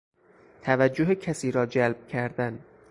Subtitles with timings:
[0.61, 2.65] توجه کسی را جلب کردن